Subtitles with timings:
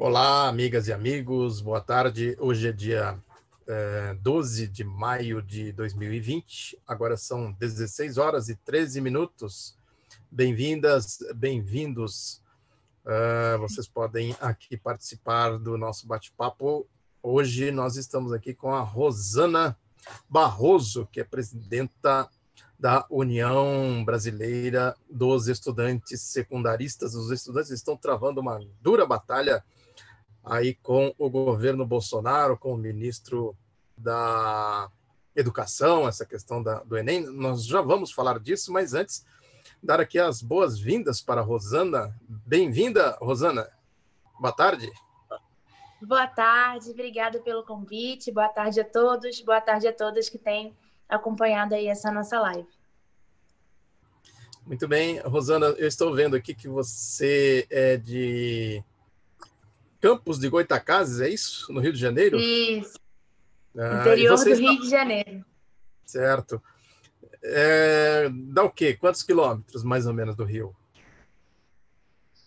[0.00, 2.36] Olá, amigas e amigos, boa tarde.
[2.38, 3.18] Hoje é dia
[3.66, 9.76] é, 12 de maio de 2020, agora são 16 horas e 13 minutos.
[10.30, 12.40] Bem-vindas, bem-vindos.
[13.04, 16.86] Uh, vocês podem aqui participar do nosso bate-papo.
[17.20, 19.76] Hoje nós estamos aqui com a Rosana
[20.30, 22.30] Barroso, que é presidenta
[22.78, 27.16] da União Brasileira dos Estudantes Secundaristas.
[27.16, 29.60] Os estudantes estão travando uma dura batalha
[30.48, 33.56] aí com o governo Bolsonaro, com o ministro
[33.96, 34.90] da
[35.36, 37.20] Educação, essa questão da, do Enem.
[37.26, 39.24] Nós já vamos falar disso, mas antes,
[39.82, 42.14] dar aqui as boas-vindas para a Rosana.
[42.28, 43.68] Bem-vinda, Rosana.
[44.40, 44.90] Boa tarde.
[46.00, 48.32] Boa tarde, obrigada pelo convite.
[48.32, 50.74] Boa tarde a todos, boa tarde a todas que têm
[51.08, 52.68] acompanhado aí essa nossa live.
[54.66, 58.84] Muito bem, Rosana, eu estou vendo aqui que você é de
[60.00, 61.72] Campos de Goitacazes, é isso?
[61.72, 62.38] No Rio de Janeiro?
[62.38, 62.98] Isso.
[63.76, 64.54] Ah, Interior do está...
[64.54, 65.44] Rio de Janeiro.
[66.04, 66.62] Certo.
[67.42, 68.94] É, dá o quê?
[68.94, 70.74] Quantos quilômetros, mais ou menos, do Rio?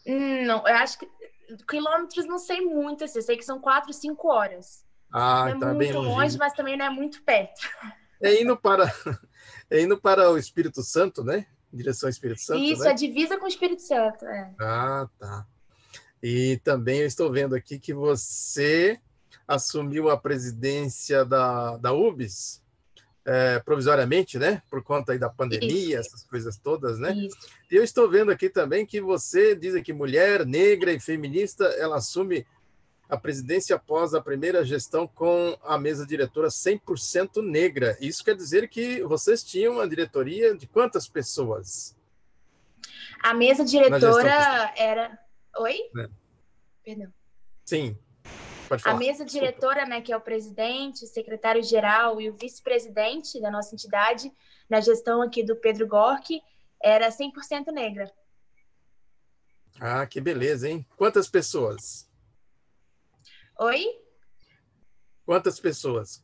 [0.06, 1.08] Não, eu acho que
[1.68, 4.84] quilômetros não sei muito, assim, eu sei que são quatro, cinco horas.
[5.12, 7.62] Ah, não é tá muito bem longe, mas também não é muito perto.
[8.22, 8.86] É indo para,
[9.70, 11.46] é indo para o Espírito Santo, né?
[11.74, 12.60] Em direção ao Espírito Santo.
[12.60, 12.92] Isso, né?
[12.92, 14.26] a divisa com o Espírito Santo.
[14.26, 14.54] É.
[14.60, 15.46] Ah, tá.
[16.22, 19.00] E também eu estou vendo aqui que você
[19.48, 22.62] assumiu a presidência da, da UBS
[23.26, 24.62] é, provisoriamente, né?
[24.70, 26.10] Por conta aí da pandemia, Isso.
[26.10, 27.14] essas coisas todas, né?
[27.14, 27.38] Isso.
[27.70, 31.98] E eu estou vendo aqui também que você diz que mulher negra e feminista, ela
[31.98, 32.46] assume
[33.10, 37.98] a presidência após a primeira gestão com a mesa diretora 100% negra.
[38.00, 41.96] Isso quer dizer que vocês tinham uma diretoria de quantas pessoas?
[43.22, 45.20] A mesa diretora era.
[45.58, 45.78] Oi?
[45.98, 46.10] É.
[46.84, 47.14] Perdão.
[47.66, 47.98] Sim.
[48.86, 53.76] A mesa diretora, né, que é o presidente, o secretário-geral e o vice-presidente da nossa
[53.76, 54.32] entidade,
[54.70, 56.42] na gestão aqui do Pedro Gork,
[56.82, 58.10] era 100% negra.
[59.80, 60.86] Ah, que beleza, hein?
[60.96, 62.10] Quantas pessoas?
[63.60, 63.86] Oi?
[65.26, 66.24] Quantas pessoas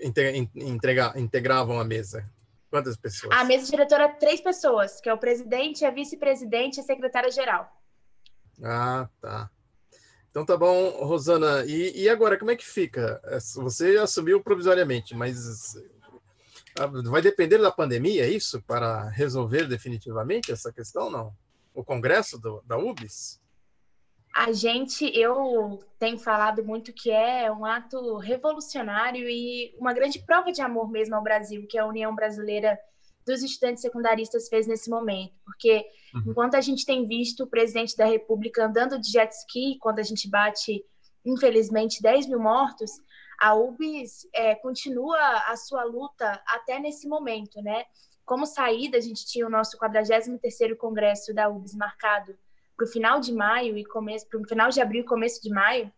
[0.00, 2.28] integra, integravam a mesa?
[2.70, 3.36] Quantas pessoas?
[3.36, 7.70] A mesa diretora, três pessoas, que é o presidente, a vice-presidente e a secretária-geral.
[8.62, 9.50] Ah, tá.
[10.30, 11.64] Então tá bom, Rosana.
[11.64, 13.20] E, e agora, como é que fica?
[13.56, 15.76] Você assumiu provisoriamente, mas
[16.78, 18.60] ah, vai depender da pandemia, é isso?
[18.62, 21.32] Para resolver definitivamente essa questão, não?
[21.72, 23.40] O congresso do, da UBS?
[24.34, 30.50] A gente, eu tenho falado muito que é um ato revolucionário e uma grande prova
[30.50, 32.76] de amor mesmo ao Brasil, que a União Brasileira
[33.26, 36.22] dos estudantes secundaristas fez nesse momento, porque uhum.
[36.28, 40.02] enquanto a gente tem visto o presidente da República andando de jet ski, quando a
[40.02, 40.84] gente bate,
[41.24, 42.90] infelizmente, 10 mil mortos,
[43.40, 47.84] a UBS é, continua a sua luta até nesse momento, né?
[48.24, 52.34] Como saída, a gente tinha o nosso 43º congresso da UBS marcado
[52.76, 55.50] para o final de maio e começo, para o final de abril e começo de
[55.50, 55.92] maio,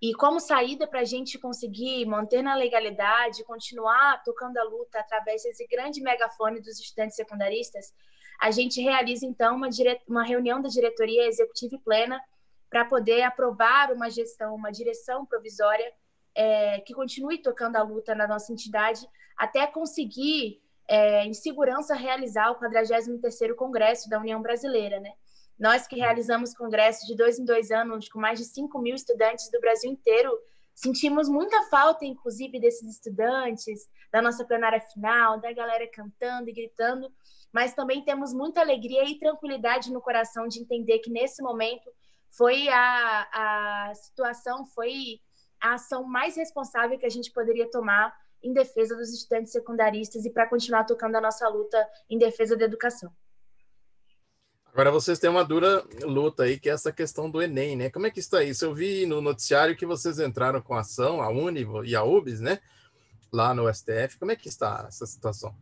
[0.00, 5.42] e como saída para a gente conseguir manter na legalidade, continuar tocando a luta através
[5.42, 7.94] desse grande megafone dos estudantes secundaristas,
[8.38, 10.00] a gente realiza então uma, dire...
[10.06, 12.20] uma reunião da diretoria executiva e plena
[12.68, 15.90] para poder aprovar uma gestão, uma direção provisória
[16.34, 22.50] é, que continue tocando a luta na nossa entidade até conseguir, é, em segurança, realizar
[22.50, 25.12] o 43º Congresso da União Brasileira, né?
[25.58, 29.50] Nós que realizamos congressos de dois em dois anos com mais de 5 mil estudantes
[29.50, 30.30] do Brasil inteiro,
[30.74, 37.10] sentimos muita falta, inclusive, desses estudantes, da nossa plenária final, da galera cantando e gritando,
[37.50, 41.90] mas também temos muita alegria e tranquilidade no coração de entender que nesse momento
[42.30, 45.20] foi a, a situação, foi
[45.58, 50.30] a ação mais responsável que a gente poderia tomar em defesa dos estudantes secundaristas e
[50.30, 53.10] para continuar tocando a nossa luta em defesa da educação.
[54.76, 57.88] Agora vocês têm uma dura luta aí, que é essa questão do Enem, né?
[57.88, 58.62] Como é que está isso?
[58.62, 62.40] Eu vi no noticiário que vocês entraram com a ação, a Univo e a UBS,
[62.40, 62.60] né?
[63.32, 64.18] Lá no STF.
[64.18, 65.56] Como é que está essa situação?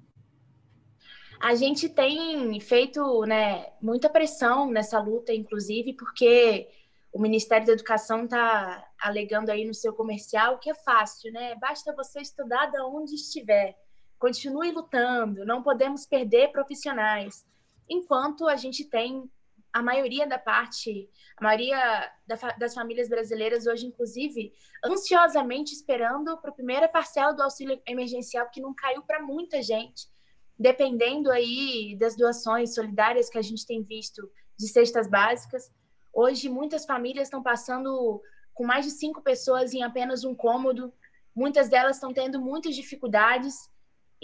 [1.40, 6.68] A gente tem feito né, muita pressão nessa luta, inclusive, porque
[7.12, 11.54] o Ministério da Educação está alegando aí no seu comercial que é fácil, né?
[11.60, 13.76] Basta você estudar de onde estiver.
[14.18, 17.44] Continue lutando, não podemos perder profissionais
[17.88, 19.30] enquanto a gente tem
[19.72, 22.12] a maioria da parte, a maioria
[22.56, 24.52] das famílias brasileiras hoje, inclusive,
[24.84, 30.08] ansiosamente esperando para a primeira parcela do auxílio emergencial, que não caiu para muita gente,
[30.56, 35.72] dependendo aí das doações solidárias que a gente tem visto de cestas básicas.
[36.12, 38.22] Hoje, muitas famílias estão passando
[38.54, 40.94] com mais de cinco pessoas em apenas um cômodo.
[41.34, 43.68] Muitas delas estão tendo muitas dificuldades.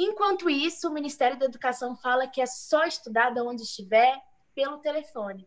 [0.02, 4.19] Enquanto isso, o Ministério da Educação fala que é só estudar de onde estiver
[4.55, 5.47] pelo telefone,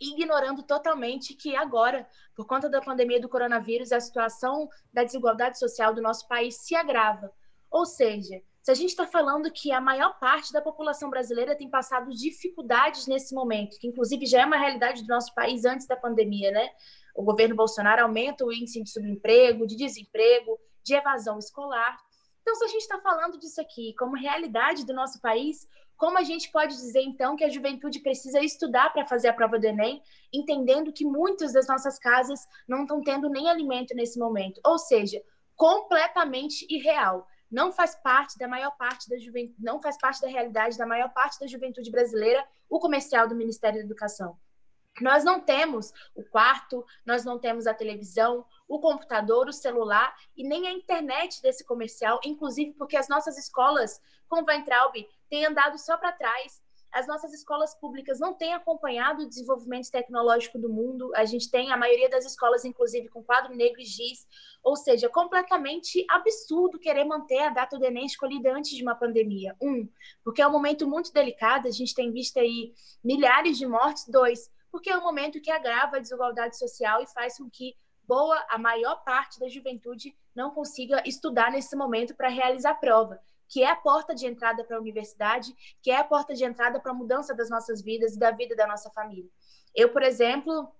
[0.00, 2.04] ignorando totalmente que agora,
[2.34, 6.74] por conta da pandemia do coronavírus, a situação da desigualdade social do nosso país se
[6.74, 7.32] agrava.
[7.70, 11.70] Ou seja, se a gente está falando que a maior parte da população brasileira tem
[11.70, 15.96] passado dificuldades nesse momento, que inclusive já é uma realidade do nosso país antes da
[15.96, 16.68] pandemia, né?
[17.14, 21.96] O governo Bolsonaro aumenta o índice de subemprego, de desemprego, de evasão escolar.
[22.44, 26.22] Então, se a gente está falando disso aqui como realidade do nosso país, como a
[26.22, 30.02] gente pode dizer, então, que a juventude precisa estudar para fazer a prova do Enem,
[30.30, 34.60] entendendo que muitas das nossas casas não estão tendo nem alimento nesse momento?
[34.62, 35.22] Ou seja,
[35.56, 37.26] completamente irreal.
[37.50, 41.08] Não faz parte da maior parte da juventude, não faz parte da realidade da maior
[41.14, 44.36] parte da juventude brasileira o comercial do Ministério da Educação.
[45.00, 50.46] Nós não temos o quarto, nós não temos a televisão, o computador, o celular e
[50.46, 54.94] nem a internet desse comercial, inclusive porque as nossas escolas, com Weintraub,
[55.28, 56.62] têm andado só para trás.
[56.94, 61.10] As nossas escolas públicas não têm acompanhado o desenvolvimento tecnológico do mundo.
[61.16, 64.24] A gente tem a maioria das escolas, inclusive, com quadro negro e giz.
[64.62, 69.56] Ou seja, completamente absurdo querer manter a data do Enem escolhida antes de uma pandemia.
[69.60, 69.88] Um,
[70.22, 71.66] porque é um momento muito delicado.
[71.66, 72.72] A gente tem visto aí
[73.02, 74.06] milhares de mortes.
[74.06, 77.74] Dois, porque é um momento que agrava a desigualdade social e faz com que
[78.06, 83.20] boa, a maior parte da juventude não consiga estudar nesse momento para realizar a prova,
[83.48, 86.80] que é a porta de entrada para a universidade, que é a porta de entrada
[86.80, 89.30] para a mudança das nossas vidas e da vida da nossa família.
[89.74, 90.72] Eu, por exemplo,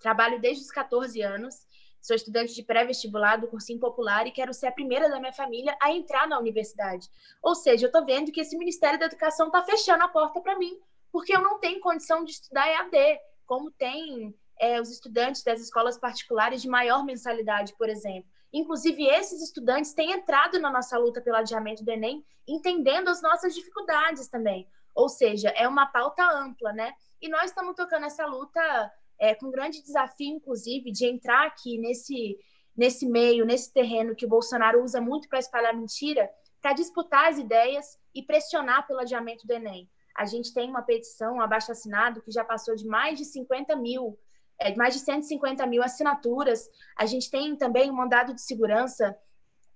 [0.00, 1.66] trabalho desde os 14 anos,
[2.00, 5.76] sou estudante de pré-vestibular do cursinho popular e quero ser a primeira da minha família
[5.80, 7.08] a entrar na universidade.
[7.42, 10.58] Ou seja, eu estou vendo que esse Ministério da Educação está fechando a porta para
[10.58, 10.78] mim,
[11.12, 15.98] porque eu não tenho condição de estudar EAD como tem é, os estudantes das escolas
[15.98, 18.30] particulares de maior mensalidade, por exemplo.
[18.52, 23.54] Inclusive, esses estudantes têm entrado na nossa luta pelo adiamento do Enem, entendendo as nossas
[23.54, 24.68] dificuldades também.
[24.94, 26.92] Ou seja, é uma pauta ampla, né?
[27.22, 31.78] E nós estamos tocando essa luta é, com um grande desafio, inclusive, de entrar aqui
[31.78, 32.38] nesse,
[32.76, 36.28] nesse meio, nesse terreno que o Bolsonaro usa muito para espalhar mentira,
[36.60, 39.88] para disputar as ideias e pressionar pelo adiamento do Enem.
[40.14, 43.76] A gente tem uma petição, um abaixo assinado, que já passou de mais de 50
[43.76, 44.18] mil,
[44.60, 46.68] é, mais de 150 mil assinaturas.
[46.96, 49.16] A gente tem também um mandado de segurança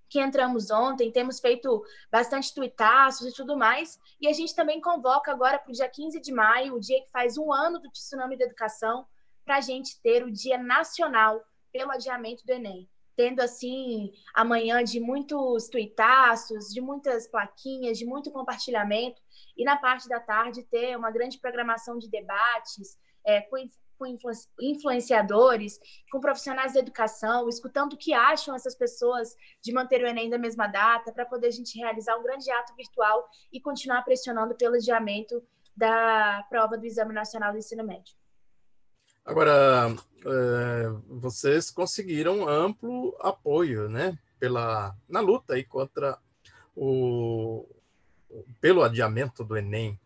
[0.09, 1.83] que entramos ontem, temos feito
[2.13, 6.21] bastante tuitaços e tudo mais, e a gente também convoca agora para o dia 15
[6.21, 9.07] de maio, o dia que faz um ano do Tsunami da Educação,
[9.45, 11.43] para a gente ter o Dia Nacional
[11.73, 12.89] pelo adiamento do Enem.
[13.17, 19.21] Tendo assim amanhã de muitos tuitaços, de muitas plaquinhas, de muito compartilhamento,
[19.57, 23.57] e na parte da tarde ter uma grande programação de debates é, com,
[23.99, 24.07] com
[24.61, 25.79] influenciadores,
[26.11, 30.39] com profissionais da educação, escutando o que acham essas pessoas de manter o Enem da
[30.39, 34.75] mesma data, para poder a gente realizar um grande ato virtual e continuar pressionando pelo
[34.75, 35.43] adiamento
[35.77, 38.15] da prova do Exame Nacional do Ensino Médio.
[39.25, 39.95] Agora,
[40.27, 46.19] é, vocês conseguiram amplo apoio, né, pela na luta aí contra
[46.77, 47.67] o
[48.61, 49.99] pelo adiamento do Enem.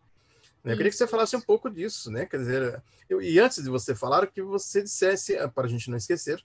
[0.63, 2.25] Eu queria que você falasse um pouco disso, né?
[2.25, 5.89] Quer dizer, eu, e antes de você falar, que você dissesse, eh, para a gente
[5.89, 6.43] não esquecer,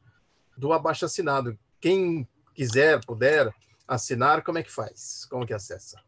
[0.57, 1.59] do abaixo assinado.
[1.81, 3.53] Quem quiser, puder
[3.87, 5.27] assinar, como é que faz?
[5.27, 6.01] Como que acessa?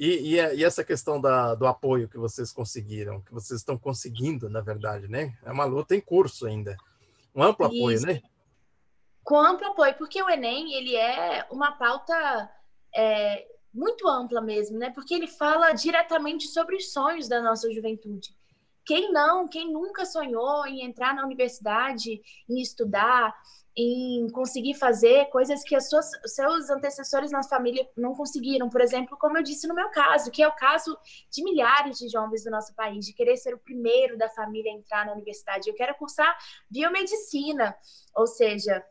[0.00, 4.48] E, e, e, essa questão da, do apoio que vocês conseguiram, que vocês estão conseguindo,
[4.48, 5.36] na verdade, né?
[5.44, 6.76] É uma luta em curso ainda.
[7.34, 7.76] Um amplo Isso.
[7.76, 8.22] apoio, né?
[9.24, 12.48] Com amplo apoio, porque o Enem, ele é uma pauta
[12.94, 14.90] é, muito ampla mesmo, né?
[14.90, 18.28] Porque ele fala diretamente sobre os sonhos da nossa juventude.
[18.86, 23.34] Quem não, quem nunca sonhou em entrar na universidade, em estudar,
[23.80, 29.16] em conseguir fazer coisas que as suas, seus antecessores na família não conseguiram, por exemplo,
[29.16, 30.98] como eu disse no meu caso, que é o caso
[31.30, 34.74] de milhares de jovens do nosso país, de querer ser o primeiro da família a
[34.74, 35.70] entrar na universidade.
[35.70, 36.36] Eu quero cursar
[36.68, 37.76] biomedicina,
[38.16, 38.84] ou seja,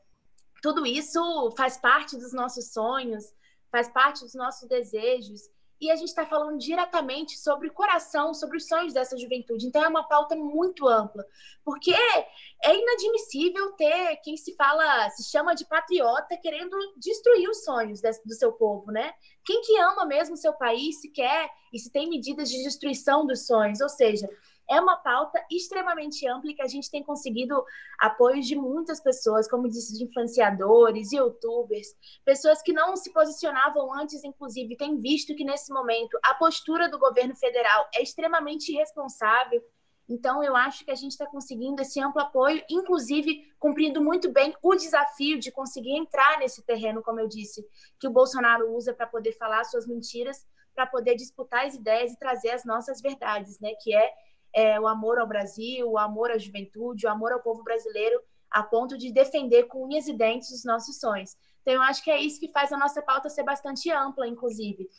[0.61, 3.25] tudo isso faz parte dos nossos sonhos,
[3.69, 8.57] faz parte dos nossos desejos e a gente está falando diretamente sobre o coração, sobre
[8.57, 9.67] os sonhos dessa juventude.
[9.67, 11.23] Então é uma pauta muito ampla,
[11.63, 18.01] porque é inadmissível ter quem se fala, se chama de patriota, querendo destruir os sonhos
[18.25, 19.13] do seu povo, né?
[19.45, 23.45] Quem que ama mesmo seu país, se quer e se tem medidas de destruição dos
[23.45, 24.27] sonhos, ou seja,
[24.69, 27.63] é uma pauta extremamente ampla e que a gente tem conseguido
[27.99, 31.87] apoio de muitas pessoas, como disse, de influenciadores, youtubers,
[32.25, 36.99] pessoas que não se posicionavam antes, inclusive, têm visto que nesse momento a postura do
[36.99, 39.61] governo federal é extremamente irresponsável.
[40.09, 44.55] Então, eu acho que a gente está conseguindo esse amplo apoio, inclusive cumprindo muito bem
[44.61, 47.65] o desafio de conseguir entrar nesse terreno, como eu disse,
[47.99, 52.19] que o Bolsonaro usa para poder falar suas mentiras, para poder disputar as ideias e
[52.19, 53.73] trazer as nossas verdades, né?
[53.81, 54.13] Que é
[54.57, 58.63] é, o amor ao Brasil, o amor à juventude, o amor ao povo brasileiro, a
[58.63, 61.37] ponto de defender com unhas e dentes os nossos sonhos.
[61.61, 64.89] Então, eu acho que é isso que faz a nossa pauta ser bastante ampla, inclusive,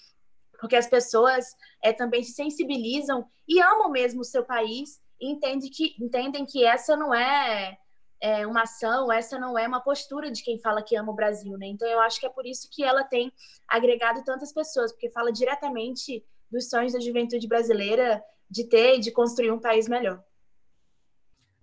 [0.61, 5.69] porque as pessoas é, também se sensibilizam e amam mesmo o seu país e entendem
[5.69, 7.77] que, entendem que essa não é,
[8.21, 11.59] é uma ação, essa não é uma postura de quem fala que ama o Brasil,
[11.59, 11.67] né?
[11.67, 13.33] Então, eu acho que é por isso que ela tem
[13.67, 19.11] agregado tantas pessoas, porque fala diretamente dos sonhos da juventude brasileira de ter e de
[19.11, 20.23] construir um país melhor.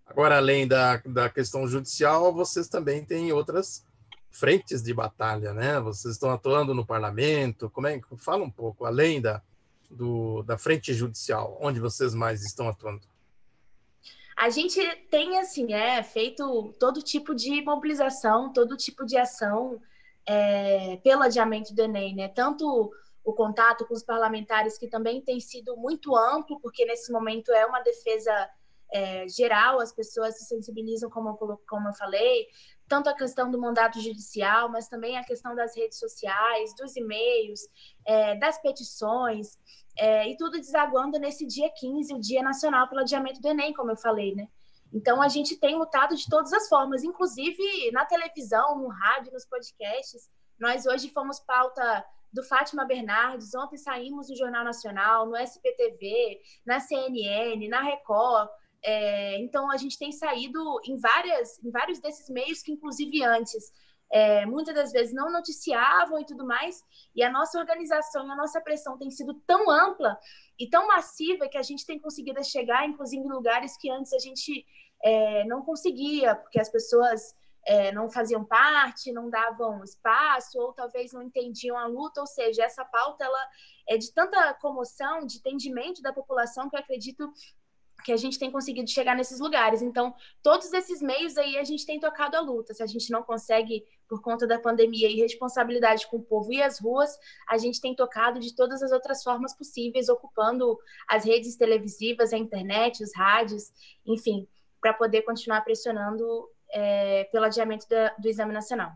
[0.06, 3.86] Agora, além da, da questão judicial, vocês também têm outras
[4.30, 5.80] frentes de batalha, né?
[5.80, 9.42] Vocês estão atuando no parlamento, como é que fala um pouco além da
[9.89, 13.01] do, da frente judicial, onde vocês mais estão atuando?
[14.36, 19.82] A gente tem assim, é feito todo tipo de mobilização, todo tipo de ação
[20.25, 22.27] é, pelo adiamento do Enem, né?
[22.27, 22.92] Tanto
[23.25, 27.65] o contato com os parlamentares, que também tem sido muito amplo, porque nesse momento é
[27.65, 28.50] uma defesa
[28.94, 32.48] é, geral, as pessoas se sensibilizam, como eu, como eu falei,
[32.88, 37.62] tanto a questão do mandato judicial, mas também a questão das redes sociais, dos e-mails,
[38.05, 39.58] é, das petições,
[39.98, 43.91] é, e tudo desaguando nesse dia 15, o Dia Nacional pelo Adiamento do Enem, como
[43.91, 44.48] eu falei, né?
[44.94, 49.46] Então, a gente tem lutado de todas as formas, inclusive na televisão, no rádio, nos
[49.46, 50.29] podcasts.
[50.60, 53.53] Nós hoje fomos pauta do Fátima Bernardes.
[53.55, 58.50] Ontem saímos no Jornal Nacional, no SPTV, na CNN, na Record.
[58.84, 63.72] É, então, a gente tem saído em, várias, em vários desses meios que, inclusive, antes,
[64.12, 66.84] é, muitas das vezes não noticiavam e tudo mais.
[67.15, 70.17] E a nossa organização, a nossa pressão tem sido tão ampla
[70.60, 74.20] e tão massiva que a gente tem conseguido chegar, inclusive, em lugares que antes a
[74.20, 74.65] gente
[75.03, 81.12] é, não conseguia, porque as pessoas é, não faziam parte, não davam espaço, ou talvez
[81.12, 83.50] não entendiam a luta, ou seja, essa pauta ela
[83.88, 87.31] é de tanta comoção, de entendimento da população, que eu acredito
[88.03, 89.81] que a gente tem conseguido chegar nesses lugares.
[89.81, 92.74] Então, todos esses meios aí a gente tem tocado a luta.
[92.74, 96.62] Se a gente não consegue, por conta da pandemia e responsabilidade com o povo e
[96.62, 97.17] as ruas,
[97.50, 102.38] a gente tem tocado de todas as outras formas possíveis, ocupando as redes televisivas, a
[102.38, 103.72] internet, os rádios,
[104.05, 104.48] enfim,
[104.79, 108.91] para poder continuar pressionando é, pelo adiamento da, do exame nacional.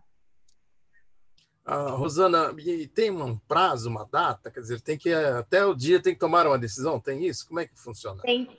[1.64, 4.52] Ah, Rosana, e tem um prazo, uma data?
[4.52, 7.00] Quer dizer, tem que até o dia tem que tomar uma decisão?
[7.00, 7.48] Tem isso?
[7.48, 8.22] Como é que funciona?
[8.22, 8.50] Tem.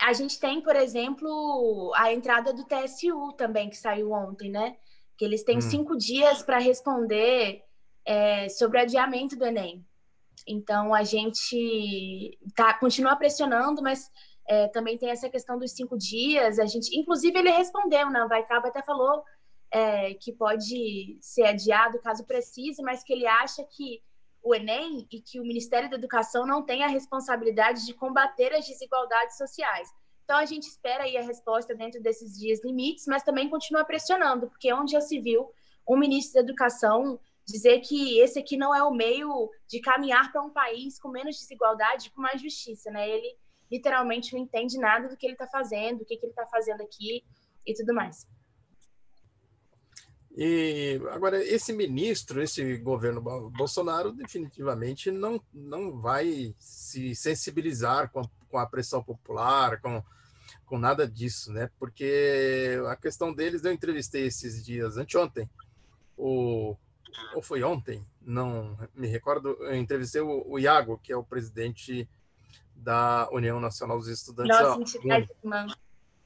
[0.00, 4.76] A gente tem, por exemplo, a entrada do TSU também, que saiu ontem, né?
[5.16, 5.60] Que eles têm hum.
[5.60, 7.62] cinco dias para responder
[8.04, 9.84] é, sobre o adiamento do Enem.
[10.46, 14.10] Então, a gente tá, continua pressionando, mas
[14.48, 16.58] é, também tem essa questão dos cinco dias.
[16.58, 18.24] A gente, inclusive, ele respondeu, né?
[18.24, 19.22] O Vaicaba até falou
[19.70, 24.02] é, que pode ser adiado caso precise, mas que ele acha que
[24.42, 28.66] o Enem e que o Ministério da Educação não tem a responsabilidade de combater as
[28.66, 29.92] desigualdades sociais.
[30.24, 34.48] Então, a gente espera aí a resposta dentro desses dias limites, mas também continua pressionando,
[34.48, 35.50] porque onde já se viu
[35.86, 40.42] um ministro da Educação dizer que esse aqui não é o meio de caminhar para
[40.42, 43.08] um país com menos desigualdade, com mais justiça, né?
[43.08, 43.36] Ele
[43.70, 46.82] literalmente não entende nada do que ele está fazendo, o que, que ele está fazendo
[46.82, 47.24] aqui
[47.66, 48.26] e tudo mais.
[50.36, 53.20] E agora esse ministro, esse governo
[53.50, 60.02] Bolsonaro definitivamente não não vai se sensibilizar com a, com a pressão popular, com
[60.64, 61.70] com nada disso, né?
[61.78, 65.48] Porque a questão deles, eu entrevistei esses dias, anteontem,
[66.16, 66.76] o
[67.34, 72.08] ou foi ontem, não me recordo, eu entrevistei o, o Iago, que é o presidente
[72.78, 74.56] da União Nacional dos Estudantes.
[74.56, 75.66] Nossa entidade irmã,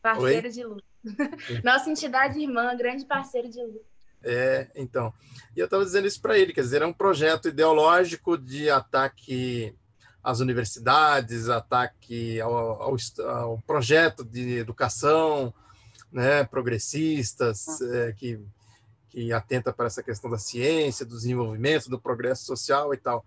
[0.01, 0.53] parceiro Oi?
[0.53, 0.85] de luta.
[1.65, 3.93] Nossa entidade irmã, grande parceiro de luta.
[4.23, 5.13] É, então.
[5.57, 9.75] E eu estava dizendo isso para ele, quer dizer, é um projeto ideológico de ataque
[10.23, 15.53] às universidades, ataque ao, ao, ao projeto de educação,
[16.13, 18.41] né, progressistas, é, que,
[19.09, 23.25] que atenta para essa questão da ciência, do desenvolvimento, do progresso social e tal.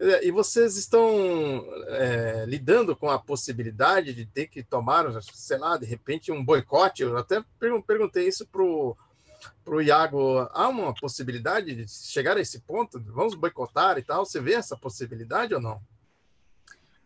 [0.00, 5.76] É, e vocês estão é, lidando com a possibilidade de ter que tomar, sei lá,
[5.76, 7.02] de repente um boicote?
[7.02, 10.48] Eu até perguntei isso para o Iago.
[10.52, 13.00] Há uma possibilidade de chegar a esse ponto?
[13.00, 14.24] Vamos boicotar e tal?
[14.24, 15.80] Você vê essa possibilidade ou não?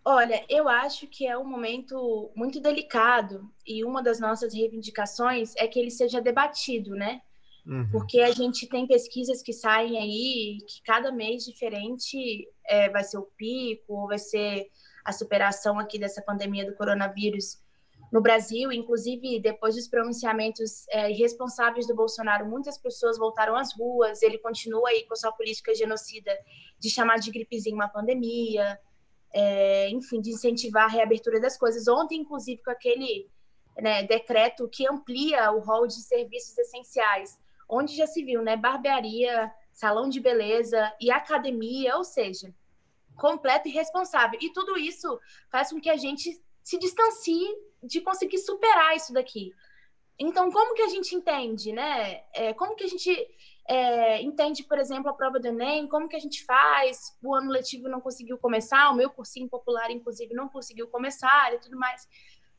[0.04, 5.68] Olha, eu acho que é um momento muito delicado e uma das nossas reivindicações é
[5.68, 7.22] que ele seja debatido, né?
[7.64, 7.88] Uhum.
[7.90, 13.18] Porque a gente tem pesquisas que saem aí que cada mês diferente é, vai ser
[13.18, 14.68] o pico, ou vai ser
[15.04, 17.60] a superação aqui dessa pandemia do coronavírus
[18.12, 18.72] no Brasil.
[18.72, 24.22] Inclusive, depois dos pronunciamentos é, irresponsáveis do Bolsonaro, muitas pessoas voltaram às ruas.
[24.22, 26.36] Ele continua aí com sua política genocida
[26.78, 28.78] de chamar de gripezinha uma pandemia
[29.32, 31.88] é, enfim, de incentivar a reabertura das coisas.
[31.88, 33.28] Ontem, inclusive, com aquele
[33.78, 37.38] né, decreto que amplia o rol de serviços essenciais,
[37.72, 42.54] onde já se viu, né, barbearia, salão de beleza e academia, ou seja,
[43.16, 44.38] completo e responsável.
[44.42, 45.18] E tudo isso
[45.50, 47.48] faz com que a gente se distancie
[47.82, 49.54] de conseguir superar isso daqui.
[50.18, 52.22] Então, como que a gente entende, né?
[52.34, 53.10] É, como que a gente
[53.66, 57.50] é, entende, por exemplo, a prova do Enem, como que a gente faz, o ano
[57.50, 62.06] letivo não conseguiu começar, o meu cursinho popular, inclusive, não conseguiu começar e tudo mais.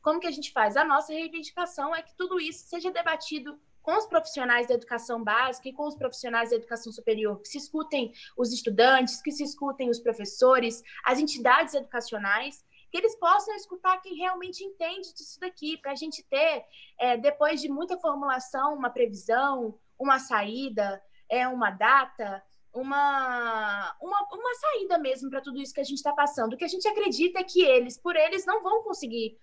[0.02, 0.76] Como que a gente faz?
[0.76, 5.68] A nossa reivindicação é que tudo isso seja debatido com os profissionais da educação básica
[5.68, 9.90] e com os profissionais da educação superior, que se escutem os estudantes, que se escutem
[9.90, 15.92] os professores, as entidades educacionais, que eles possam escutar quem realmente entende disso daqui, para
[15.92, 16.64] a gente ter,
[16.98, 24.54] é, depois de muita formulação, uma previsão, uma saída, é uma data, uma, uma, uma
[24.54, 26.54] saída mesmo para tudo isso que a gente está passando.
[26.54, 29.38] O que a gente acredita é que eles, por eles, não vão conseguir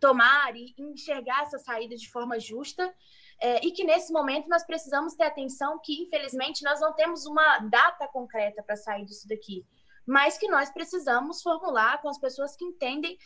[0.00, 2.94] tomar e enxergar essa saída de forma justa.
[3.40, 7.58] É, e que nesse momento nós precisamos ter atenção que, infelizmente, nós não temos uma
[7.58, 9.64] data concreta para sair disso daqui,
[10.06, 13.18] mas que nós precisamos formular com as pessoas que entendem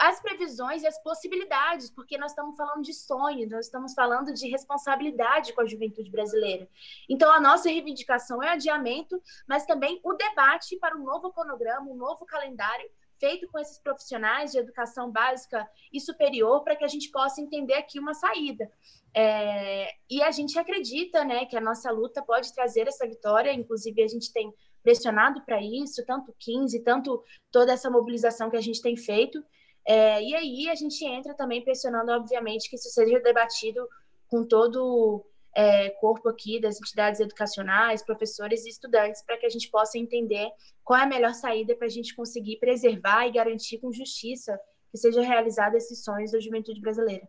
[0.00, 4.48] as previsões e as possibilidades, porque nós estamos falando de sonho, nós estamos falando de
[4.48, 6.68] responsabilidade com a juventude brasileira.
[7.08, 11.96] Então, a nossa reivindicação é adiamento, mas também o debate para um novo cronograma, um
[11.96, 17.10] novo calendário feito com esses profissionais de educação básica e superior para que a gente
[17.10, 18.70] possa entender aqui uma saída.
[19.14, 24.02] É, e a gente acredita né, que a nossa luta pode trazer essa vitória, inclusive
[24.02, 28.60] a gente tem pressionado para isso, tanto o 15, tanto toda essa mobilização que a
[28.60, 29.42] gente tem feito.
[29.86, 33.86] É, e aí a gente entra também pressionando, obviamente, que isso seja debatido
[34.28, 35.24] com todo
[35.56, 40.50] é, corpo aqui das entidades educacionais, professores e estudantes, para que a gente possa entender
[40.82, 44.58] qual é a melhor saída para a gente conseguir preservar e garantir com justiça
[44.90, 47.28] que seja realizado esses sonhos da juventude brasileira.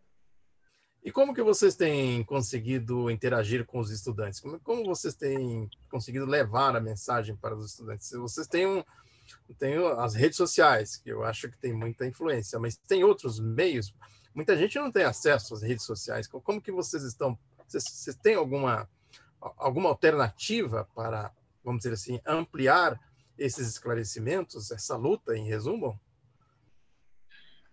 [1.03, 4.39] E como que vocês têm conseguido interagir com os estudantes?
[4.39, 8.09] Como, como vocês têm conseguido levar a mensagem para os estudantes?
[8.11, 8.83] Vocês têm um,
[9.59, 13.93] tem as redes sociais, que eu acho que tem muita influência, mas tem outros meios.
[14.33, 16.27] Muita gente não tem acesso às redes sociais.
[16.27, 17.37] Como que vocês estão?
[17.67, 18.89] Vocês têm alguma,
[19.57, 21.31] alguma alternativa para,
[21.63, 22.99] vamos dizer assim, ampliar
[23.37, 25.99] esses esclarecimentos, essa luta, em resumo?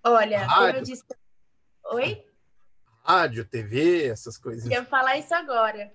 [0.04, 0.54] Olha, Rádio.
[0.54, 1.04] como eu disse.
[1.92, 2.26] Oi?
[3.04, 4.64] Rádio, TV, essas coisas.
[4.64, 5.92] Eu ia falar isso agora.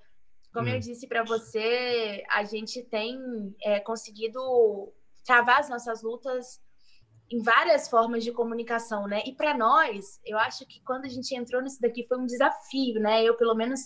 [0.54, 0.72] Como hum.
[0.74, 4.94] eu disse para você, a gente tem é, conseguido
[5.26, 6.62] travar as nossas lutas
[7.30, 9.22] em várias formas de comunicação, né?
[9.26, 13.00] E para nós, eu acho que quando a gente entrou nisso daqui foi um desafio,
[13.02, 13.24] né?
[13.24, 13.82] Eu, pelo menos,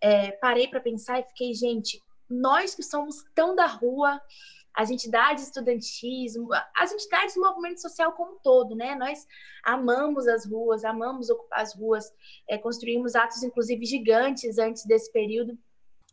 [0.00, 4.20] é, parei para pensar e fiquei, gente, nós que somos tão da rua,
[4.74, 8.94] as entidades estudantismo, as entidades do movimento social como um todo, né?
[8.94, 9.26] Nós
[9.64, 12.12] amamos as ruas, amamos ocupar as ruas,
[12.48, 15.52] é, construímos atos, inclusive, gigantes antes desse período.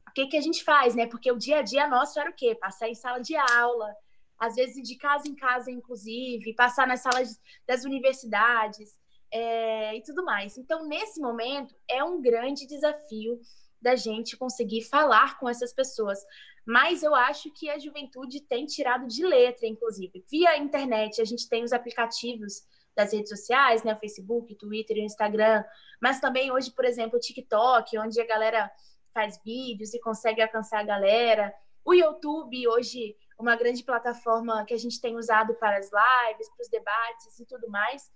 [0.09, 1.07] O que, que a gente faz, né?
[1.07, 2.55] Porque o dia a dia nosso era o quê?
[2.55, 3.95] Passar em sala de aula,
[4.39, 8.97] às vezes de casa em casa, inclusive, passar nas salas das universidades
[9.31, 10.57] é, e tudo mais.
[10.57, 13.39] Então, nesse momento, é um grande desafio
[13.81, 16.19] da gente conseguir falar com essas pessoas.
[16.65, 20.25] Mas eu acho que a juventude tem tirado de letra, inclusive.
[20.29, 23.95] Via internet, a gente tem os aplicativos das redes sociais, né?
[23.95, 25.63] Facebook, Twitter, Instagram,
[26.01, 28.71] mas também hoje, por exemplo, o TikTok, onde a galera
[29.13, 31.53] faz vídeos e consegue alcançar a galera.
[31.85, 36.63] O YouTube, hoje, uma grande plataforma que a gente tem usado para as lives, para
[36.63, 38.11] os debates e tudo mais,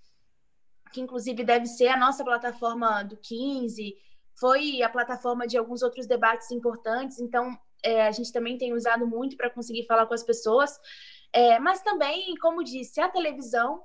[0.91, 3.95] que inclusive deve ser a nossa plataforma do 15,
[4.39, 9.07] foi a plataforma de alguns outros debates importantes, então é, a gente também tem usado
[9.07, 10.79] muito para conseguir falar com as pessoas,
[11.31, 13.83] é, mas também, como disse, a televisão,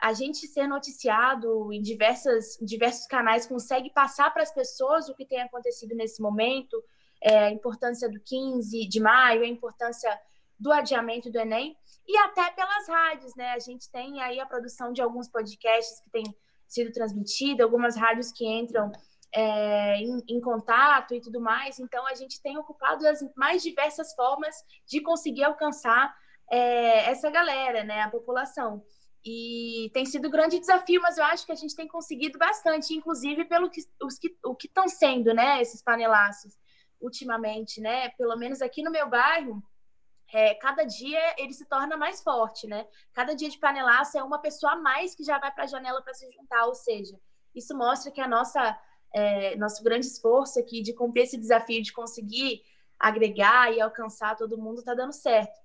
[0.00, 5.26] a gente ser noticiado em diversas, diversos canais consegue passar para as pessoas o que
[5.26, 6.82] tem acontecido nesse momento,
[7.20, 10.18] é, a importância do 15 de maio, a importância
[10.58, 13.52] do adiamento do Enem, e até pelas rádios, né?
[13.52, 16.24] A gente tem aí a produção de alguns podcasts que têm
[16.66, 18.90] sido transmitidos, algumas rádios que entram
[19.32, 21.78] é, em, em, contato e tudo mais.
[21.78, 26.14] Então, a gente tem ocupado as mais diversas formas de conseguir alcançar
[26.50, 28.82] é, essa galera, né, a população.
[29.24, 32.94] E tem sido um grande desafio, mas eu acho que a gente tem conseguido bastante,
[32.94, 36.56] inclusive pelo que, os que, o que estão sendo, né, esses panelaços
[37.00, 38.08] ultimamente, né?
[38.10, 39.62] Pelo menos aqui no meu bairro,
[40.32, 42.86] é, cada dia ele se torna mais forte, né?
[43.12, 46.02] Cada dia de panelaço é uma pessoa a mais que já vai para a janela
[46.02, 47.18] para se juntar, ou seja,
[47.54, 48.78] isso mostra que a nossa
[49.14, 52.62] é, nosso grande esforço aqui de cumprir esse desafio de conseguir
[52.98, 55.58] agregar e alcançar todo mundo está dando certo.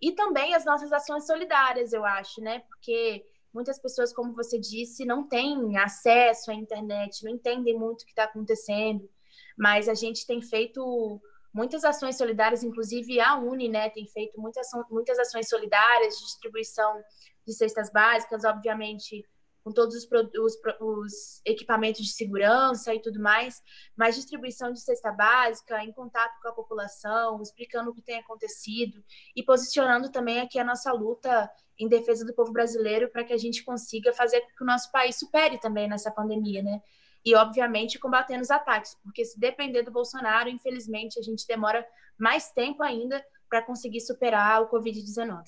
[0.00, 2.60] E também as nossas ações solidárias, eu acho, né?
[2.60, 8.04] Porque muitas pessoas, como você disse, não têm acesso à internet, não entendem muito o
[8.04, 9.08] que está acontecendo,
[9.56, 11.20] mas a gente tem feito
[11.52, 17.02] muitas ações solidárias, inclusive a Uni, né, tem feito muitas, muitas ações solidárias distribuição
[17.46, 19.24] de cestas básicas, obviamente
[19.62, 20.08] com todos os,
[20.38, 23.62] os, os, equipamentos de segurança e tudo mais,
[23.96, 29.02] mas distribuição de cesta básica, em contato com a população, explicando o que tem acontecido
[29.36, 33.38] e posicionando também aqui a nossa luta em defesa do povo brasileiro para que a
[33.38, 36.80] gente consiga fazer com que o nosso país supere também nessa pandemia, né?
[37.24, 41.86] E, obviamente, combatendo os ataques, porque se depender do Bolsonaro, infelizmente, a gente demora
[42.18, 45.42] mais tempo ainda para conseguir superar o Covid-19.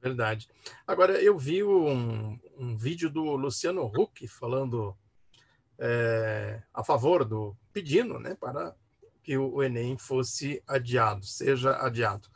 [0.00, 0.48] Verdade.
[0.84, 4.96] Agora, eu vi um, um vídeo do Luciano Huck falando
[5.78, 8.74] é, a favor do, pedindo né, para
[9.22, 12.28] que o Enem fosse adiado, seja adiado.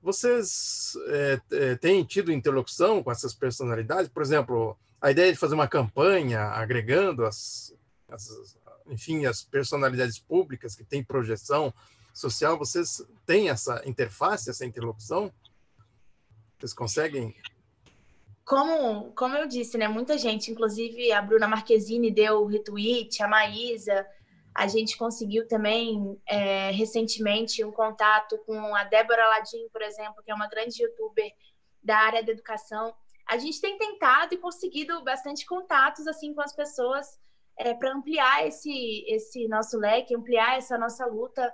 [0.00, 4.08] Vocês é, é, têm tido interlocução com essas personalidades?
[4.08, 7.74] Por exemplo, a ideia de fazer uma campanha agregando as,
[8.08, 11.74] as enfim, as personalidades públicas que têm projeção
[12.14, 15.32] social, vocês têm essa interface, essa interlocução?
[16.58, 17.34] Vocês conseguem?
[18.44, 19.88] Como, como eu disse, né?
[19.88, 24.06] Muita gente, inclusive a Bruna Marquezine deu retweet, a Maísa.
[24.54, 30.30] A gente conseguiu também é, recentemente um contato com a Débora Ladim, por exemplo, que
[30.30, 31.32] é uma grande youtuber
[31.82, 32.94] da área da educação.
[33.28, 37.18] A gente tem tentado e conseguido bastante contatos assim com as pessoas
[37.56, 41.52] é, para ampliar esse, esse nosso leque, ampliar essa nossa luta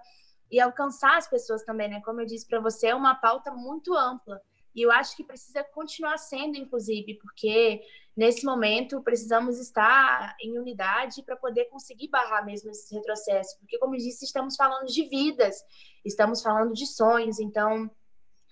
[0.51, 2.01] e alcançar as pessoas também, né?
[2.05, 4.41] Como eu disse para você, é uma pauta muito ampla.
[4.75, 7.83] E eu acho que precisa continuar sendo, inclusive, porque
[8.17, 13.59] nesse momento precisamos estar em unidade para poder conseguir barrar mesmo esse retrocesso.
[13.59, 15.57] Porque, como eu disse, estamos falando de vidas,
[16.05, 17.91] estamos falando de sonhos, então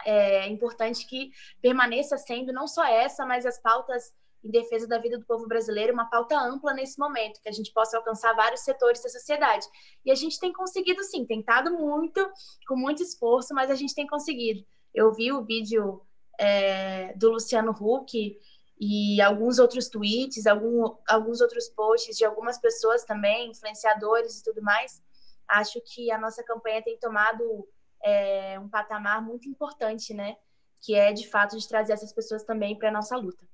[0.05, 1.31] é importante que
[1.61, 4.13] permaneça sendo não só essa, mas as pautas
[4.47, 7.73] em defesa da vida do povo brasileiro, uma pauta ampla nesse momento, que a gente
[7.73, 9.67] possa alcançar vários setores da sociedade.
[10.05, 12.21] E a gente tem conseguido, sim, tentado muito,
[12.69, 14.65] com muito esforço, mas a gente tem conseguido.
[14.95, 16.01] Eu vi o vídeo
[16.39, 18.39] é, do Luciano Huck
[18.79, 24.63] e alguns outros tweets, algum, alguns outros posts de algumas pessoas também, influenciadores e tudo
[24.63, 25.03] mais.
[25.49, 27.69] Acho que a nossa campanha tem tomado
[28.07, 30.37] é, um patamar muito importante, né?
[30.81, 33.45] Que é de fato de trazer essas pessoas também para a nossa luta.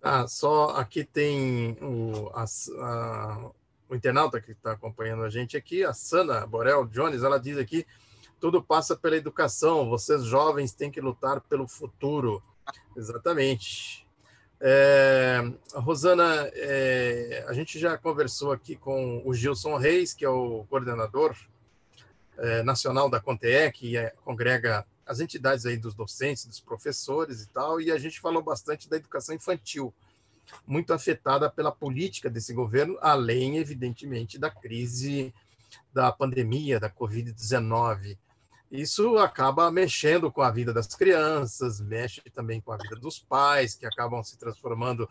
[0.00, 3.50] Ah, só aqui tem o, a, a,
[3.88, 7.84] o internauta que está acompanhando a gente aqui, a Sana Borel Jones, ela diz aqui
[8.38, 9.88] tudo passa pela educação.
[9.88, 12.42] Vocês jovens têm que lutar pelo futuro.
[12.96, 14.04] Exatamente.
[14.60, 15.40] É,
[15.74, 21.36] Rosana, é, a gente já conversou aqui com o Gilson Reis, que é o coordenador
[22.42, 27.48] é, nacional da CONTEE, que é, congrega as entidades aí dos docentes, dos professores e
[27.48, 29.94] tal, e a gente falou bastante da educação infantil,
[30.66, 35.32] muito afetada pela política desse governo, além, evidentemente, da crise
[35.92, 38.18] da pandemia, da Covid-19
[38.72, 43.74] isso acaba mexendo com a vida das crianças, mexe também com a vida dos pais,
[43.74, 45.06] que acabam se transformando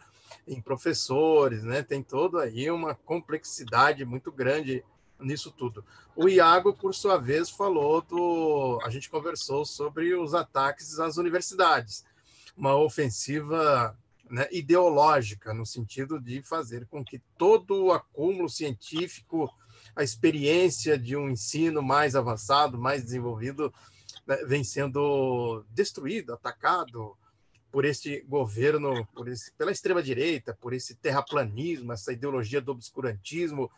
[0.47, 1.83] em professores, né?
[1.83, 4.83] Tem toda aí uma complexidade muito grande
[5.21, 5.83] nisso tudo.
[6.15, 8.79] O Iago, por sua vez, falou do.
[8.83, 12.03] A gente conversou sobre os ataques às universidades,
[12.55, 13.97] uma ofensiva
[14.29, 19.51] né, ideológica, no sentido de fazer com que todo o acúmulo científico
[19.95, 23.73] a experiência de um ensino mais avançado, mais desenvolvido,
[24.25, 27.17] né, vem sendo destruído, atacado
[27.71, 33.71] por este governo, por esse, pela extrema direita, por esse terraplanismo, essa ideologia do obscurantismo,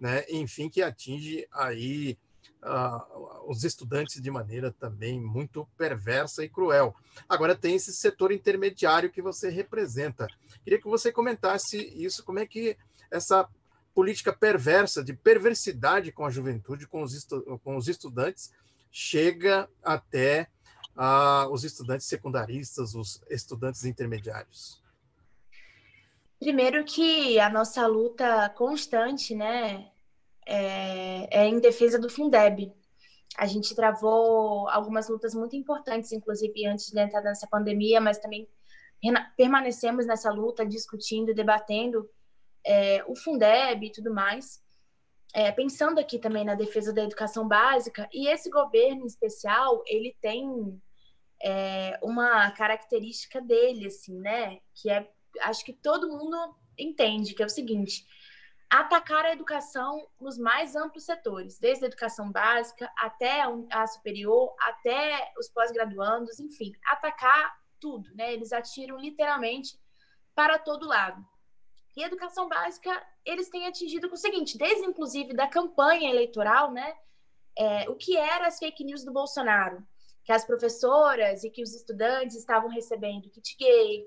[0.00, 2.18] né, enfim, que atinge aí
[2.62, 6.94] uh, os estudantes de maneira também muito perversa e cruel.
[7.28, 10.26] Agora tem esse setor intermediário que você representa.
[10.64, 12.76] Queria que você comentasse isso, como é que
[13.10, 13.48] essa
[13.94, 18.50] política perversa, de perversidade com a juventude, com os, estu com os estudantes,
[18.90, 20.48] chega até
[20.96, 24.81] uh, os estudantes secundaristas, os estudantes intermediários?
[26.42, 29.88] Primeiro que a nossa luta constante, né,
[30.44, 32.72] é, é em defesa do Fundeb.
[33.38, 38.48] A gente travou algumas lutas muito importantes, inclusive antes de entrar nessa pandemia, mas também
[39.36, 42.10] permanecemos nessa luta, discutindo, debatendo
[42.66, 44.60] é, o Fundeb e tudo mais.
[45.32, 50.16] É, pensando aqui também na defesa da educação básica, e esse governo em especial, ele
[50.20, 50.82] tem
[51.40, 54.58] é, uma característica dele, assim, né?
[54.74, 55.08] Que é,
[55.40, 56.36] acho que todo mundo
[56.78, 58.06] entende, que é o seguinte:
[58.70, 65.32] atacar a educação nos mais amplos setores, desde a educação básica até a superior, até
[65.38, 68.32] os pós-graduandos, enfim, atacar tudo, né?
[68.32, 69.78] Eles atiram literalmente
[70.34, 71.22] para todo lado.
[71.94, 72.90] E a educação básica,
[73.24, 76.96] eles têm atingido com o seguinte, desde inclusive da campanha eleitoral, né?
[77.58, 79.86] É, o que eram as fake news do Bolsonaro,
[80.24, 84.06] que as professoras e que os estudantes estavam recebendo kit gay,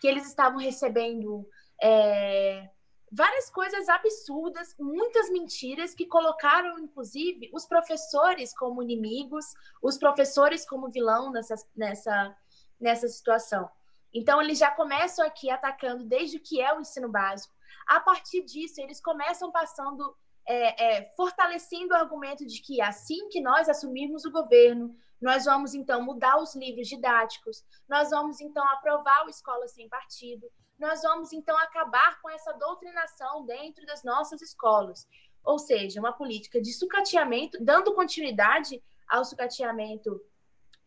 [0.00, 1.48] que eles estavam recebendo
[1.82, 2.68] é,
[3.10, 9.46] várias coisas absurdas, muitas mentiras que colocaram, inclusive, os professores como inimigos,
[9.82, 12.36] os professores como vilão nessa, nessa,
[12.80, 13.68] nessa situação.
[14.12, 17.54] Então, eles já começam aqui atacando desde o que é o ensino básico.
[17.86, 23.40] A partir disso, eles começam passando, é, é, fortalecendo o argumento de que assim que
[23.40, 29.24] nós assumirmos o governo, nós vamos então mudar os livros didáticos, nós vamos então aprovar
[29.24, 35.08] o Escola Sem Partido, nós vamos então acabar com essa doutrinação dentro das nossas escolas.
[35.42, 40.20] Ou seja, uma política de sucateamento, dando continuidade ao sucateamento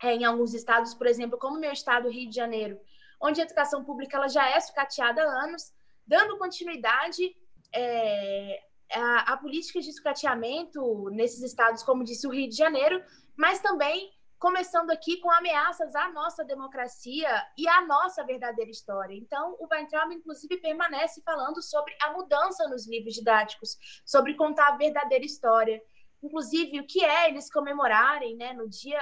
[0.01, 2.79] é, em alguns estados, por exemplo, como meu estado, Rio de Janeiro,
[3.21, 5.73] onde a educação pública ela já é sucateada há anos,
[6.05, 7.35] dando continuidade
[7.73, 8.63] é,
[8.93, 13.03] a, a políticas de sucateamento nesses estados, como disse o Rio de Janeiro,
[13.35, 19.13] mas também começando aqui com ameaças à nossa democracia e à nossa verdadeira história.
[19.13, 24.77] Então, o Weintraub, inclusive, permanece falando sobre a mudança nos livros didáticos, sobre contar a
[24.77, 25.81] verdadeira história.
[26.23, 28.99] Inclusive, o que é eles comemorarem, né, no dia,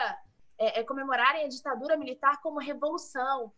[0.57, 3.53] é, é comemorarem a ditadura militar como revolução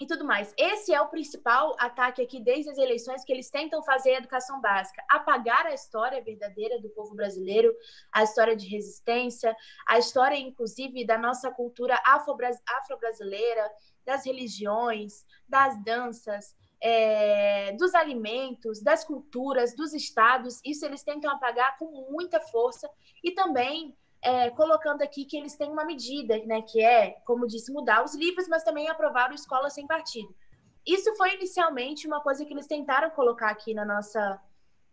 [0.00, 0.52] e tudo mais.
[0.58, 4.60] Esse é o principal ataque aqui desde as eleições que eles tentam fazer a educação
[4.60, 7.74] básica, apagar a história verdadeira do povo brasileiro,
[8.12, 9.56] a história de resistência,
[9.86, 13.70] a história inclusive da nossa cultura afro-brasileira,
[14.04, 20.60] das religiões, das danças, é, dos alimentos, das culturas, dos estados.
[20.64, 22.88] Isso eles tentam apagar com muita força
[23.24, 23.96] e também
[24.26, 28.12] é, colocando aqui que eles têm uma medida, né, que é, como disse, mudar os
[28.12, 30.34] livros, mas também aprovar o Escola Sem Partido.
[30.84, 34.40] Isso foi inicialmente uma coisa que eles tentaram colocar aqui na nossa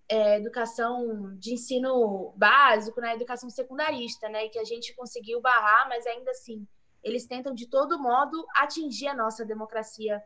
[0.08, 5.90] é, educação de ensino básico, na né, educação secundarista, né, que a gente conseguiu barrar,
[5.90, 6.68] mas ainda assim
[7.04, 10.22] eles tentam de todo modo atingir a nossa democracia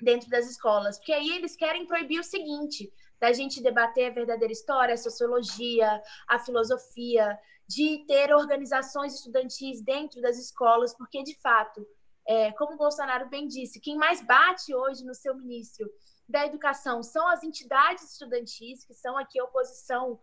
[0.00, 4.52] dentro das escolas, porque aí eles querem proibir o seguinte, da gente debater a verdadeira
[4.52, 11.86] história, a sociologia, a filosofia, de ter organizações estudantis dentro das escolas, porque, de fato,
[12.26, 15.88] é, como o Bolsonaro bem disse, quem mais bate hoje no seu ministro
[16.28, 20.18] da educação são as entidades estudantis, que são aqui a oposição,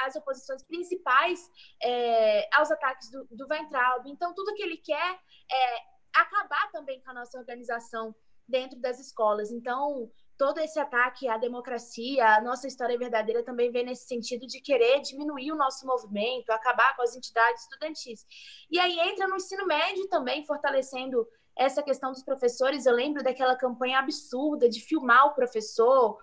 [0.00, 1.48] as oposições principais
[1.82, 4.06] é, aos ataques do, do Weintraub.
[4.06, 5.18] Então, tudo que ele quer
[5.50, 5.76] é
[6.14, 8.14] acabar também com a nossa organização
[8.48, 9.50] dentro das escolas.
[9.50, 14.60] Então, todo esse ataque à democracia, a nossa história verdadeira também vem nesse sentido de
[14.60, 18.26] querer diminuir o nosso movimento, acabar com as entidades estudantis.
[18.70, 22.84] E aí entra no ensino médio também, fortalecendo essa questão dos professores.
[22.84, 26.18] Eu lembro daquela campanha absurda de filmar o professor,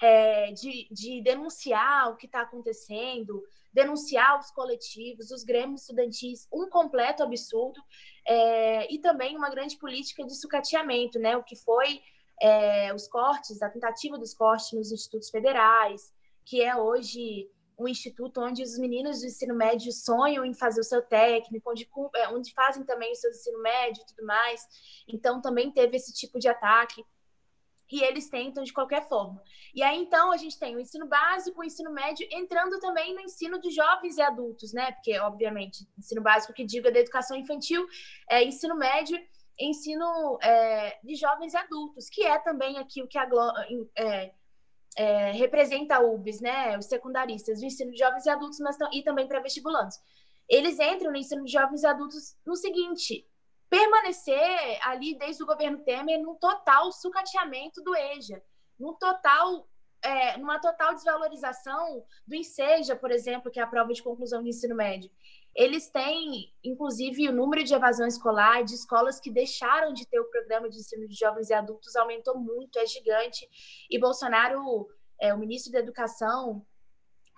[0.00, 6.68] é, de, de denunciar o que está acontecendo, denunciar os coletivos, os grêmios estudantis, um
[6.68, 7.80] completo absurdo,
[8.26, 11.36] é, e também uma grande política de sucateamento, né?
[11.36, 12.00] O que foi
[12.40, 16.12] é, os cortes, a tentativa dos cortes nos institutos federais,
[16.44, 20.84] que é hoje um instituto onde os meninos do ensino médio sonham em fazer o
[20.84, 24.66] seu técnico, onde, é, onde fazem também o seu ensino médio e tudo mais.
[25.06, 27.04] Então, também teve esse tipo de ataque.
[27.88, 29.40] E eles tentam de qualquer forma.
[29.72, 33.20] E aí, então, a gente tem o ensino básico, o ensino médio, entrando também no
[33.20, 34.90] ensino de jovens e adultos, né?
[34.90, 37.86] Porque, obviamente, ensino básico que diga da educação infantil,
[38.28, 39.16] é ensino médio
[39.58, 43.28] ensino é, de jovens e adultos, que é também aqui o que a,
[43.96, 44.32] é,
[44.96, 46.76] é, representa a UBS, né?
[46.78, 50.00] Os secundaristas, o ensino de jovens e adultos, mas e também para vestibulantes.
[50.48, 53.26] Eles entram no ensino de jovens e adultos no seguinte:
[53.68, 58.42] permanecer ali desde o governo Temer num total sucateamento do EJA,
[58.78, 59.68] num total
[60.02, 64.48] é, numa total desvalorização do INSEJA, por exemplo, que é a prova de conclusão do
[64.48, 65.10] ensino médio.
[65.56, 70.30] Eles têm, inclusive, o número de evasão escolar de escolas que deixaram de ter o
[70.30, 73.48] programa de ensino de jovens e adultos aumentou muito, é gigante.
[73.90, 74.86] E Bolsonaro,
[75.18, 76.62] é, o ministro da Educação,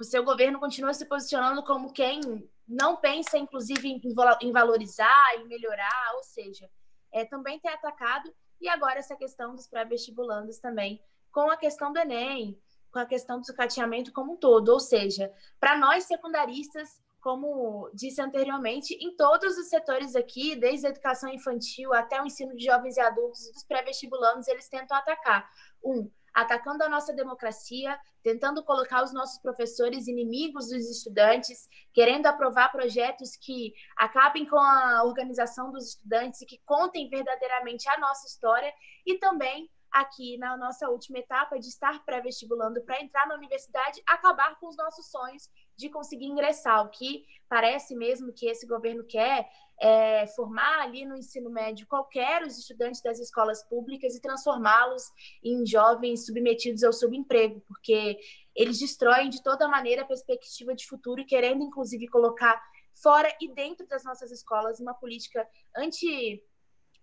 [0.00, 2.20] o seu governo continua se posicionando como quem
[2.66, 6.68] não pensa, inclusive, em, valorizar, em melhorar, ou seja,
[7.12, 8.34] é, também tem atacado.
[8.60, 11.00] E agora essa questão dos pré-vestibulandos também,
[11.30, 14.70] com a questão do Enem, com a questão do sucateamento como um todo.
[14.70, 20.90] Ou seja, para nós secundaristas, como disse anteriormente, em todos os setores aqui, desde a
[20.90, 25.50] educação infantil até o ensino de jovens e adultos dos pré-vestibulandos, eles tentam atacar.
[25.82, 32.70] Um, atacando a nossa democracia, tentando colocar os nossos professores inimigos dos estudantes, querendo aprovar
[32.70, 38.72] projetos que acabem com a organização dos estudantes e que contem verdadeiramente a nossa história,
[39.04, 44.58] e também aqui na nossa última etapa de estar pré-vestibulando para entrar na universidade, acabar
[44.60, 46.84] com os nossos sonhos de conseguir ingressar.
[46.84, 49.48] O que parece mesmo que esse governo quer
[49.80, 55.04] é formar ali no ensino médio qualquer os estudantes das escolas públicas e transformá-los
[55.42, 58.18] em jovens submetidos ao subemprego, porque
[58.56, 62.60] eles destroem de toda maneira a perspectiva de futuro querendo inclusive colocar
[63.00, 66.42] fora e dentro das nossas escolas uma política anti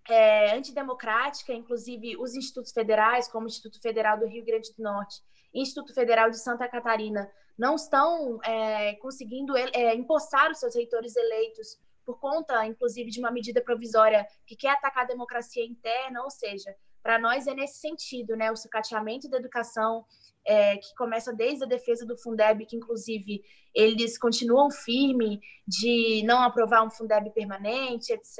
[0.10, 5.22] é, antidemocrática, inclusive os institutos federais, como o Instituto Federal do Rio Grande do Norte
[5.54, 11.16] e Instituto Federal de Santa Catarina, não estão é, conseguindo é, empossar os seus reitores
[11.16, 16.30] eleitos por conta, inclusive, de uma medida provisória que quer atacar a democracia interna, ou
[16.30, 20.06] seja, para nós é nesse sentido, né, o sucateamento da educação,
[20.46, 23.42] é, que começa desde a defesa do Fundeb, que inclusive
[23.74, 28.40] eles continuam firme de não aprovar um Fundeb permanente, etc.,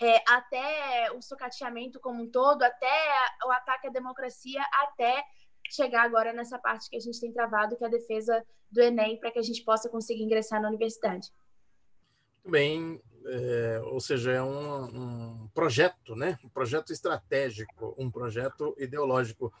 [0.00, 2.88] é, até o sucateamento como um todo, até
[3.44, 5.22] o ataque à democracia, até
[5.70, 9.18] chegar agora nessa parte que a gente tem travado, que é a defesa do Enem,
[9.18, 11.28] para que a gente possa conseguir ingressar na universidade.
[12.42, 16.38] Muito bem, é, ou seja, é um, um, projeto, né?
[16.42, 19.52] um projeto estratégico, um projeto ideológico.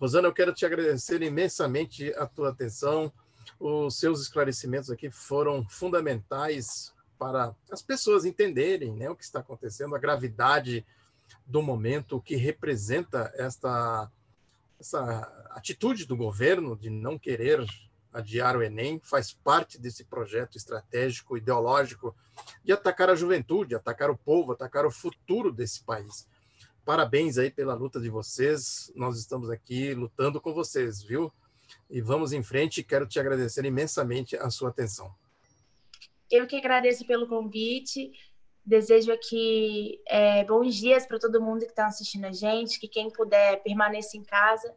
[0.00, 3.12] Rosana, eu quero te agradecer imensamente a tua atenção,
[3.58, 9.94] os seus esclarecimentos aqui foram fundamentais para as pessoas entenderem né, o que está acontecendo,
[9.94, 10.84] a gravidade
[11.46, 14.10] do momento, o que representa esta,
[14.80, 17.64] essa atitude do governo de não querer
[18.12, 22.12] adiar o Enem, faz parte desse projeto estratégico, ideológico,
[22.64, 26.26] de atacar a juventude, atacar o povo, atacar o futuro desse país.
[26.84, 31.32] Parabéns aí pela luta de vocês, nós estamos aqui lutando com vocês, viu?
[31.88, 35.14] E vamos em frente, quero te agradecer imensamente a sua atenção.
[36.32, 38.10] Eu que agradeço pelo convite.
[38.64, 43.10] Desejo aqui é, bons dias para todo mundo que está assistindo a gente, que quem
[43.10, 44.74] puder permaneça em casa,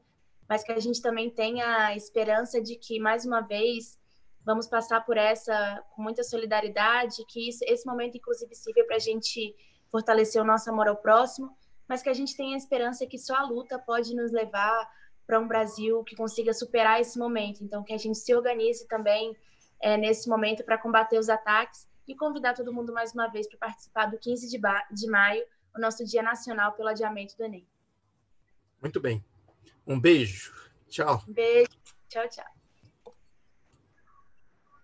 [0.50, 3.98] mas que a gente também tenha a esperança de que, mais uma vez,
[4.44, 9.00] vamos passar por essa com muita solidariedade, que isso, esse momento, inclusive, sirva para a
[9.00, 9.56] gente
[9.90, 11.56] fortalecer o nosso amor ao próximo,
[11.88, 14.92] mas que a gente tenha a esperança que só a luta pode nos levar
[15.26, 17.64] para um Brasil que consiga superar esse momento.
[17.64, 19.34] Então, que a gente se organize também
[19.82, 23.58] é, nesse momento para combater os ataques e convidar todo mundo mais uma vez para
[23.58, 24.60] participar do 15 de,
[24.92, 25.44] de maio,
[25.76, 27.68] o nosso Dia Nacional pelo Adiamento do Enem.
[28.82, 29.24] Muito bem.
[29.86, 30.54] Um beijo.
[30.88, 31.24] Tchau.
[31.28, 31.70] beijo.
[32.08, 32.55] Tchau, tchau.